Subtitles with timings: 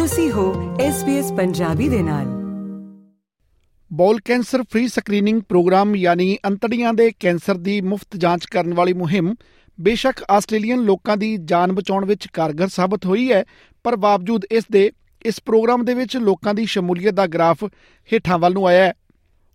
[0.00, 2.24] ਤੁਸੀਂ ਹੋ SBS ਪੰਜਾਬੀ ਦੇ ਨਾਲ।
[3.92, 9.34] ਬੋਲ ਕੈਂਸਰ ਫ੍ਰੀ ਸਕਰੀਨਿੰਗ ਪ੍ਰੋਗਰਾਮ ਯਾਨੀ ਅੰਤੜੀਆਂ ਦੇ ਕੈਂਸਰ ਦੀ ਮੁਫਤ ਜਾਂਚ ਕਰਨ ਵਾਲੀ ਮੁਹਿੰਮ
[9.80, 13.44] ਬੇਸ਼ੱਕ ਆਸਟ੍ਰੇਲੀਅਨ ਲੋਕਾਂ ਦੀ ਜਾਨ ਬਚਾਉਣ ਵਿੱਚ ਕਾਰਗਰ ਸਾਬਤ ਹੋਈ ਹੈ,
[13.84, 14.92] ਪਰ ਬਾਵਜੂਦ ਇਸ ਦੇ,
[15.26, 17.64] ਇਸ ਪ੍ਰੋਗਰਾਮ ਦੇ ਵਿੱਚ ਲੋਕਾਂ ਦੀ ਸ਼ਮੂਲੀਅਤ ਦਾ ਗ੍ਰਾਫ
[18.12, 18.92] ਹੇਠਾਂ ਵੱਲ ਨੂੰ ਆਇਆ ਹੈ।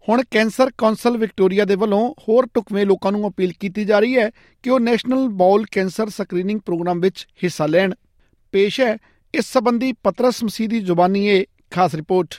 [0.10, 4.32] ਹੁਣ ਕੈਂਸਰ ਕਾਉਂਸਲ ਵਿਕਟੋਰੀਆ ਦੇ ਵੱਲੋਂ ਹੋਰ ਟੁਕਵੇਂ ਲੋਕਾਂ ਨੂੰ ਅਪੀਲ ਕੀਤੀ ਜਾ ਰਹੀ ਹੈ
[4.64, 7.94] ਕਿ ਉਹ national bowel cancer screening programme ਵਿੱਚ ਹਿੱਸਾ ਲੈਣ।
[8.52, 8.98] ਪੇਸ਼ ਹੈ
[9.34, 12.36] ਇਸ ਸੰਬੰਧੀ ਪਤਰਸ ਮਸੀਹ ਦੀ ਜ਼ੁਬਾਨੀ ਇਹ ਖਾਸ ਰਿਪੋਰਟ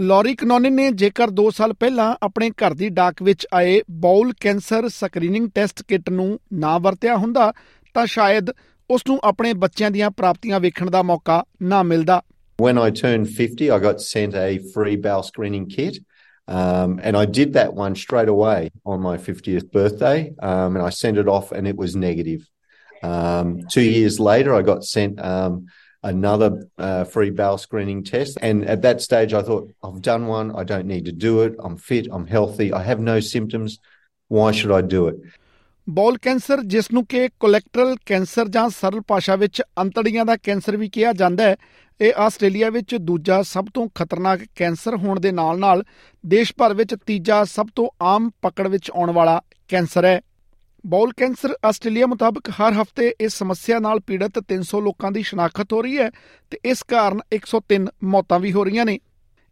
[0.00, 4.88] ਲੌਰੀ ਕਨੋਨਨ ਨੇ ਜੇਕਰ 2 ਸਾਲ ਪਹਿਲਾਂ ਆਪਣੇ ਘਰ ਦੀ ਡਾਕ ਵਿੱਚ ਆਏ bowel cancer
[4.88, 7.52] screening test kit ਨੂੰ ਨਾ ਵਰਤਿਆ ਹੁੰਦਾ
[7.94, 8.50] ਤਾਂ ਸ਼ਾਇਦ
[8.90, 12.22] ਉਸ ਨੂੰ ਆਪਣੇ ਬੱਚਿਆਂ ਦੀਆਂ ਪ੍ਰਾਪਤੀਆਂ ਵੇਖਣ ਦਾ ਮੌਕਾ ਨਾ ਮਿਲਦਾ
[12.58, 15.98] When I turned 50, I got sent a free bowel screening kit.
[16.48, 20.34] Um, and I did that one straight away on my 50th birthday.
[20.40, 22.48] Um, and I sent it off and it was negative.
[23.02, 25.66] Um, two years later, I got sent um,
[26.02, 28.38] another uh, free bowel screening test.
[28.40, 30.56] And at that stage, I thought, I've done one.
[30.56, 31.54] I don't need to do it.
[31.62, 32.08] I'm fit.
[32.10, 32.72] I'm healthy.
[32.72, 33.78] I have no symptoms.
[34.28, 35.16] Why should I do it?
[35.90, 40.88] Bowel cancer ਜਿਸ ਨੂੰ ਕਿ ਕੋਲੈਕਟਰਲ cancer ਜਾਂ ਸਰਲ ਭਾਸ਼ਾ ਵਿੱਚ ਅੰਤੜੀਆਂ ਦਾ cancer ਵੀ
[40.88, 41.56] ਕਿਹਾ ਜਾਂਦਾ ਹੈ,
[42.00, 45.84] ਇਹ ਆਸਟ੍ਰੇਲੀਆ ਵਿੱਚ ਦੂਜਾ ਸਭ ਤੋਂ ਖਤਰਨਾਕ ਕੈਂਸਰ ਹੋਣ ਦੇ ਨਾਲ-ਨਾਲ
[46.26, 50.20] ਦੇਸ਼ ਭਰ ਵਿੱਚ ਤੀਜਾ ਸਭ ਤੋਂ ਆਮ ਪਕੜ ਵਿੱਚ ਆਉਣ ਵਾਲਾ ਕੈਂਸਰ ਹੈ।
[50.86, 55.82] ਬੌਲ ਕੈਂਸਰ ਆਸਟ੍ਰੇਲੀਆ ਮੁਤਾਬਕ ਹਰ ਹਫ਼ਤੇ ਇਸ ਸਮੱਸਿਆ ਨਾਲ ਪੀੜਤ 300 ਲੋਕਾਂ ਦੀ ਸ਼ਨਾਖਤ ਹੋ
[55.82, 56.10] ਰਹੀ ਹੈ
[56.50, 58.98] ਤੇ ਇਸ ਕਾਰਨ 103 ਮੌਤਾਂ ਵੀ ਹੋ ਰਹੀਆਂ ਨੇ।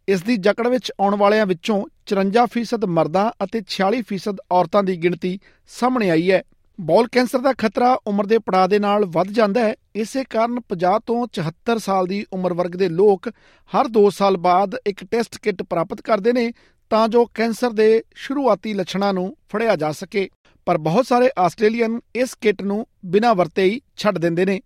[0.07, 6.09] ਇਸ ਦੀ ਜਕੜ ਵਿੱਚ ਆਉਣ ਵਾਲਿਆਂ ਵਿੱਚੋਂ 54% ਮਰਦਾਂ ਅਤੇ 46% ਔਰਤਾਂ ਦੀ ਗਿਣਤੀ ਸਾਹਮਣੇ
[6.09, 6.43] ਆਈ ਹੈ।
[6.81, 10.99] ਬੌਲ ਕੈਂਸਰ ਦਾ ਖਤਰਾ ਉਮਰ ਦੇ ਪੜਾਅ ਦੇ ਨਾਲ ਵੱਧ ਜਾਂਦਾ ਹੈ। ਇਸੇ ਕਾਰਨ 50
[11.05, 13.29] ਤੋਂ 74 ਸਾਲ ਦੀ ਉਮਰ ਵਰਗ ਦੇ ਲੋਕ
[13.75, 16.51] ਹਰ 2 ਸਾਲ ਬਾਅਦ ਇੱਕ ਟੈਸਟ ਕਿਟ ਪ੍ਰਾਪਤ ਕਰਦੇ ਨੇ
[16.89, 20.29] ਤਾਂ ਜੋ ਕੈਂਸਰ ਦੇ ਸ਼ੁਰੂਆਤੀ ਲੱਛਣਾਂ ਨੂੰ ਫੜਿਆ ਜਾ ਸਕੇ।
[20.65, 24.61] ਪਰ ਬਹੁਤ ਸਾਰੇ ਆਸਟ੍ਰੇਲੀਅਨ ਇਸ ਕਿਟ ਨੂੰ ਬਿਨਾਂ ਵਰਤੇ ਹੀ ਛੱਡ ਦਿੰਦੇ ਨੇ।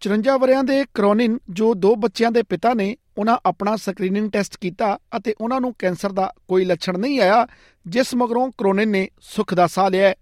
[0.00, 4.96] 54 ਵਰਿਆਂ ਦੇ ਕਰੋਨਿਨ, ਜੋ ਦੋ ਬੱਚਿਆਂ ਦੇ ਪਿਤਾ ਨੇ ਉਹਨਾਂ ਆਪਣਾ ਸਕਰੀਨਿੰਗ ਟੈਸਟ ਕੀਤਾ
[5.16, 7.46] ਅਤੇ ਉਹਨਾਂ ਨੂੰ ਕੈਂਸਰ ਦਾ ਕੋਈ ਲੱਛਣ ਨਹੀਂ ਆਇਆ
[7.86, 10.14] ਜਿਸ ਮਗਰੋਂ ਕਰੋਨਿਨ ਨੇ ਸੁਖ ਦਾ ਸਾਹ ਲਿਆ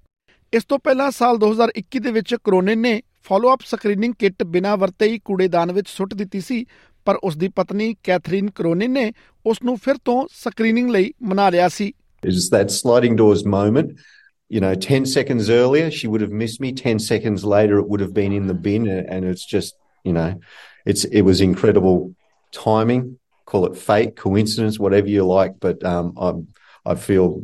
[0.53, 5.09] ਇਸ ਤੋਂ ਪਹਿਲਾਂ ਸਾਲ 2021 ਦੇ ਵਿੱਚ ਕਰੋਨਿਨ ਨੇ ਫਾਲੋ ਅਪ ਸਕਰੀਨਿੰਗ ਕਿੱਟ ਬਿਨਾਂ ਵਰਤੇ
[5.09, 6.65] ਹੀ ਕੂੜੇਦਾਨ ਵਿੱਚ ਸੁੱਟ ਦਿੱਤੀ ਸੀ
[7.07, 9.13] ਪਰ ਉਸ ਦੀ ਪਤਨੀ ਕੈਥਰੀਨ ਕਰੋਨਿਨ ਨੇ
[9.47, 11.93] ਉਸ ਨੂੰ ਫਿਰ ਤੋਂ ਸਕਰੀਨਿੰਗ ਲਈ ਮਨਾ ਲਿਆ ਸੀ
[12.23, 13.97] it's that sliding doors moment
[14.51, 18.03] you know 10 seconds earlier she would have missed me 10 seconds later it would
[18.03, 18.85] have been in the bin
[19.15, 20.27] and it's just you know
[20.93, 21.97] it's it was incredible
[22.56, 23.18] timing.
[23.46, 25.60] Call it fate, coincidence, whatever you like.
[25.60, 26.48] But um, I'm,
[26.86, 27.42] I feel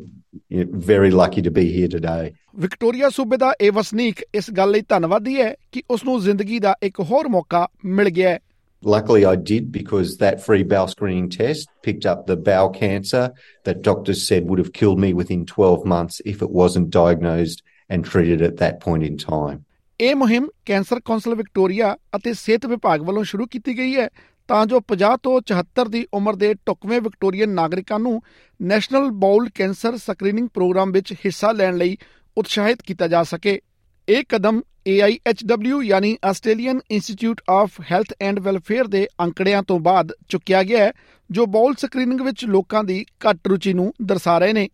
[0.49, 2.33] you know, very lucky to be here today.
[2.59, 6.73] Victoria ਸੂਬੇ ਦਾ ਇਹ ਵਸਨੀਕ ਇਸ ਗੱਲ ਲਈ ਧੰਨਵਾਦੀ ਹੈ ਕਿ ਉਸ ਨੂੰ ਜ਼ਿੰਦਗੀ ਦਾ
[6.83, 8.39] ਇੱਕ ਹੋਰ ਮੌਕਾ ਮਿਲ ਗਿਆ ਹੈ
[8.83, 13.31] Luckily, I did because that free bowel screening test picked up the bowel cancer
[13.65, 18.05] that doctors said would have killed me within 12 months if it wasn't diagnosed and
[18.05, 19.63] treated at that point in time.
[20.01, 24.09] ਇਹ ਮੁਹਿੰਮ cancer council Victoria ਅਤੇ ਸਿਹਤ ਵਿਭਾਗ ਵੱਲੋਂ ਸ਼ੁਰੂ ਕੀਤੀ ਗਈ ਹੈ
[24.48, 28.22] ਤਾਂ ਜੋ 50 ਤੋਂ 74 ਦੀ ਉਮਰ ਦੇ ਟੁਕਵੇਂ ਵਿਕਟੋਰੀਅਨ ਨਾਗਰਿਕਾਂ ਨੂੰ
[28.62, 31.96] national bowel cancer screening programme ਵਿੱਚ ਹਿੱਸਾ ਲੈਣ ਲਈ
[32.38, 33.60] ਉਤਸ਼ਾਹਿਤ ਕੀਤਾ ਜਾ ਸਕੇ।
[34.08, 40.62] ਇਹ ਕਦਮ AIHW ਯਾਨੀ Australian institute of health and welfare ਦੇ ਅੰਕੜਿਆਂ ਤੋਂ ਬਾਅਦ ਚੁੱਕਿਆ
[40.62, 40.92] ਗਿਆ ਹੈ,
[41.30, 44.68] ਜੋ ਬਾਉਲ ਸਕਰੀਨਿੰਗ ਵਿੱਚ ਲੋਕਾਂ ਦੀ ਘੱਟ ਰੁਚੀ ਨੂੰ ਦਰਸਾ ਰਹੇ ਨੇ।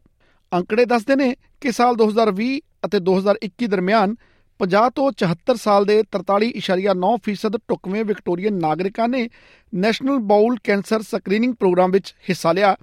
[0.52, 4.14] ਅੰਕੜੇ ਦੱਸਦੇ ਨੇ ਕਿ ਸਾਲ 2020 ਅਤੇ 2021 ਦਰਮਿਆਨ
[4.60, 9.28] 50 ਤੋਂ 74 ਸਾਲ ਦੇ 43.9% ਟੁਕਵੇਂ ਵਿਕਟੋਰੀਅਨ ਨਾਗਰਿਕਾਂ ਨੇ
[9.74, 12.76] national bowel cancer screening programme ਵਿੱਚ ਹਿੱਸਾ ਲਿਆ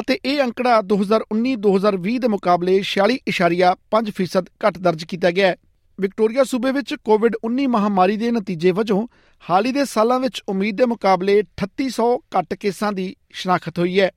[0.00, 5.56] ਅਤੇ ਇਹ ਅੰਕੜਾ 2019-2020 ਦੇ ਮੁਕਾਬਲੇ 46.5% ਘੱਟ ਦਰਜ ਕੀਤਾ ਗਿਆ ਹੈ।
[6.00, 9.06] ਵਿਕਟੋਰੀਆ ਸੂਬੇ ਵਿੱਚ ਕੋਵਿਡ-19 ਮਹਾਮਾਰੀ ਦੇ ਨਤੀਜੇ ਵਜੋਂ
[9.50, 12.06] ਹਾਲ ਹੀ ਦੇ ਸਾਲਾਂ ਵਿੱਚ ਉਮੀਦ ਦੇ ਮੁਕਾਬਲੇ 3800
[12.38, 14.10] ਘੱਟ ਕੇਸਾਂ ਦੀ ਸ਼ਨਾਖਤ ਹੋਈ ਹੈ।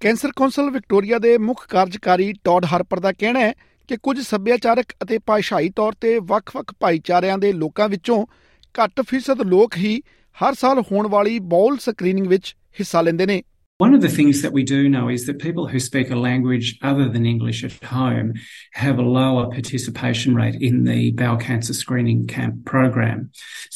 [0.00, 3.52] ਕੈਂਸਰ ਕੌਂਸਲ ਵਿਕਟੋਰੀਆ ਦੇ ਮੁੱਖ ਕਾਰਜਕਾਰੀ ਟੌਡ ਹਾਰਪਰ ਦਾ ਕਹਿਣਾ ਹੈ
[3.90, 8.26] ਕਿ ਕੁਝ ਸੱਭਿਆਚਾਰਕ ਅਤੇ ਭਾਸ਼ਾਈ ਤੌਰ ਤੇ ਵੱਖ-ਵੱਖ ਭਾਈਚਾਰਿਆਂ ਦੇ ਲੋਕਾਂ ਵਿੱਚੋਂ
[8.74, 10.00] ਘੱਟ ਫੀਸਦ ਲੋਕ ਹੀ
[10.36, 13.42] ਹਰ ਸਾਲ ਹੋਣ ਵਾਲੀ ਬੌਲ ਸਕਰੀਨਿੰਗ ਵਿੱਚ ਹਿੱਸਾ ਲੈਂਦੇ ਨੇ
[13.80, 16.66] One of the things that we do know is that people who speak a language
[16.88, 18.32] other than English at home
[18.80, 23.22] have a lower participation rate in the bowel cancer screening camp program.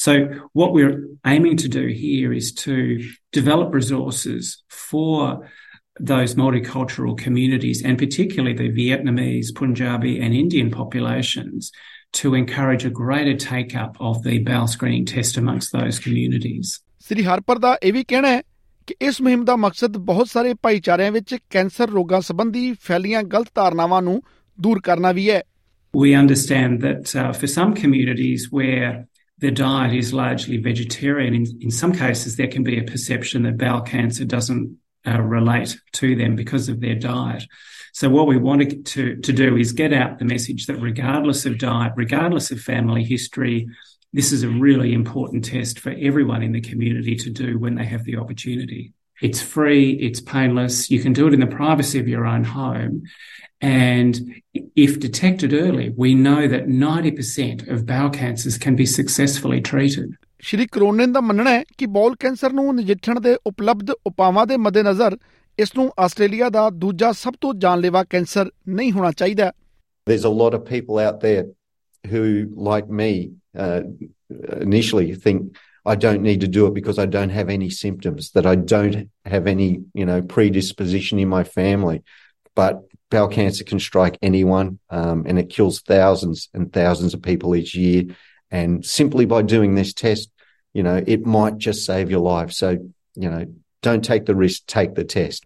[0.03, 0.15] So
[0.61, 0.93] what we're
[1.33, 2.77] aiming to do here is to
[3.39, 4.53] develop resources
[4.83, 5.17] for
[5.99, 11.71] those multicultural communities and particularly the Vietnamese, Punjabi and Indian populations
[12.13, 16.81] to encourage a greater take up of the bowel screening test amongst those communities.
[16.99, 18.41] ਸ੍ਰੀ ਹਰਪਰ ਦਾ ਇਹ ਵੀ ਕਹਿਣਾ ਹੈ
[18.87, 24.01] ਕਿ ਇਸ ਮੁਹਿੰਮ ਦਾ ਮਕਸਦ ਬਹੁਤ ਸਾਰੇ ਭਾਈਚਾਰਿਆਂ ਵਿੱਚ ਕੈਂਸਰ ਰੋਗਾਂ ਸੰਬੰਧੀ ਫੈਲੀਆਂ ਗਲਤ ਧਾਰਨਾਵਾਂ
[24.01, 24.21] ਨੂੰ
[24.57, 25.41] ਦੂਰ ਕਰਨਾ ਵੀ ਹੈ
[25.93, 28.89] We understand that uh, for some communities where
[29.43, 33.55] the diet is largely vegetarian, in, in some cases there can be a perception that
[33.61, 34.65] bowel cancer doesn't
[35.07, 37.45] uh, relate to them because of their diet.
[37.93, 41.57] So what we want to, to do is get out the message that regardless of
[41.57, 43.67] diet, regardless of family history,
[44.11, 47.85] this is a really important test for everyone in the community to do when they
[47.85, 48.93] have the opportunity.
[49.21, 53.03] It's free, it's painless, you can do it in the privacy of your own home.
[53.61, 60.15] And if detected early, we know that 90% of bowel cancers can be successfully treated.
[60.47, 65.17] ਸ਼੍ਰੀ ਕਰੋਨਨ ਦਾ ਮੰਨਣਾ ਹੈ ਕਿ bowel cancer ਨੂੰ ਨਜਿੱਠਣ ਦੇ ਉਪਲਬਧ ਉਪਾਵਾਂ ਦੇ ਮੱਦੇਨਜ਼ਰ
[65.59, 69.51] ਇਸ ਨੂੰ ਆਸਟ੍ਰੇਲੀਆ ਦਾ ਦੂਜਾ ਸਭ ਤੋਂ ਜਾਨਲੇਵਾ ਕੈਂਸਰ ਨਹੀਂ ਹੋਣਾ ਚਾਹੀਦਾ
[70.07, 71.45] There's a lot of people out there
[72.03, 72.21] who,
[72.67, 73.07] like me,
[73.63, 73.79] uh,
[74.65, 75.63] initially think
[75.93, 78.99] I don't need to do it because I don't have any symptoms, that I don't
[79.33, 79.69] have any,
[80.01, 81.97] you know, predisposition in my family.
[82.63, 84.71] But bowel cancer can strike anyone,
[85.01, 88.05] um, and it kills thousands and thousands of people each year.
[88.61, 90.34] And simply by doing this test,
[90.75, 92.51] you know, it might just save your life.
[92.51, 92.69] So,
[93.15, 93.43] you know,
[93.83, 95.45] don't take the risk, take the test.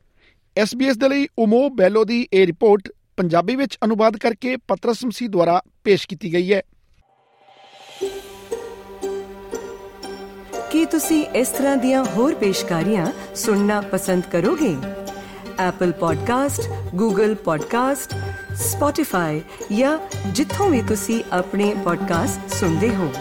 [0.55, 5.61] SBS ਦੇ ਲਈ ਉਮੋ ਬੈਲੋ ਦੀ ਇਹ report Punjabi ਵਿੱਚ ਅਨੁਵਾਦ ਕਰਕੇ ਪਤਰਸ ਮਸੀਹ ਦੁਆਰਾ
[5.83, 6.61] ਪੇਸ਼ ਕੀਤੀ ਗਈ ਹੈ
[10.71, 13.05] ਕੀ ਤੁਸੀਂ ਇਸ ਤਰ੍ਹਾਂ ਦੀਆਂ ਹੋਰ ਪੇਸ਼ਕਾਰੀਆਂ
[13.35, 14.75] ਸੁਣਨਾ ਪਸੰਦ ਕਰੋਗੇ
[15.61, 16.67] Apple Podcast,
[16.99, 18.13] Google Podcast,
[18.65, 19.39] Spotify
[19.75, 19.97] ਜਾਂ
[20.31, 23.11] ਜਿੱਥੋਂ ਵੀ ਤੁਸੀਂ ਆਪਣੇ ਪੋਡਕਾਸਟ ਸੁਣਦੇ ਹੋ